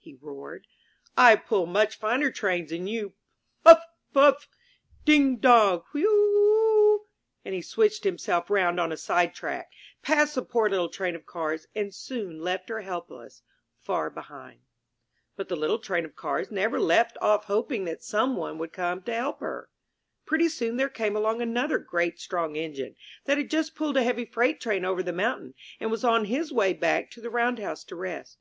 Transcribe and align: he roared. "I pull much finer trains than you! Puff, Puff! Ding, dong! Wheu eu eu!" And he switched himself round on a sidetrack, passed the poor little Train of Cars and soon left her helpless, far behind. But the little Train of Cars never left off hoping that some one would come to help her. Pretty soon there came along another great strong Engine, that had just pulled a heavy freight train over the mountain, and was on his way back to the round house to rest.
he 0.00 0.18
roared. 0.20 0.66
"I 1.16 1.36
pull 1.36 1.66
much 1.66 1.98
finer 2.00 2.32
trains 2.32 2.70
than 2.70 2.88
you! 2.88 3.12
Puff, 3.62 3.80
Puff! 4.12 4.48
Ding, 5.04 5.36
dong! 5.36 5.84
Wheu 5.94 6.00
eu 6.02 6.08
eu!" 6.98 7.06
And 7.44 7.54
he 7.54 7.62
switched 7.62 8.02
himself 8.02 8.50
round 8.50 8.80
on 8.80 8.90
a 8.90 8.96
sidetrack, 8.96 9.70
passed 10.02 10.34
the 10.34 10.42
poor 10.42 10.68
little 10.68 10.88
Train 10.88 11.14
of 11.14 11.26
Cars 11.26 11.68
and 11.76 11.94
soon 11.94 12.40
left 12.40 12.70
her 12.70 12.80
helpless, 12.80 13.42
far 13.78 14.10
behind. 14.10 14.62
But 15.36 15.48
the 15.48 15.54
little 15.54 15.78
Train 15.78 16.04
of 16.04 16.16
Cars 16.16 16.50
never 16.50 16.80
left 16.80 17.16
off 17.22 17.44
hoping 17.44 17.84
that 17.84 18.02
some 18.02 18.34
one 18.34 18.58
would 18.58 18.72
come 18.72 19.00
to 19.02 19.14
help 19.14 19.38
her. 19.38 19.70
Pretty 20.26 20.48
soon 20.48 20.76
there 20.76 20.88
came 20.88 21.14
along 21.14 21.40
another 21.40 21.78
great 21.78 22.18
strong 22.18 22.56
Engine, 22.56 22.96
that 23.26 23.38
had 23.38 23.48
just 23.48 23.76
pulled 23.76 23.96
a 23.96 24.02
heavy 24.02 24.24
freight 24.24 24.60
train 24.60 24.84
over 24.84 25.04
the 25.04 25.12
mountain, 25.12 25.54
and 25.78 25.88
was 25.92 26.02
on 26.02 26.24
his 26.24 26.50
way 26.52 26.72
back 26.72 27.12
to 27.12 27.20
the 27.20 27.30
round 27.30 27.60
house 27.60 27.84
to 27.84 27.94
rest. 27.94 28.38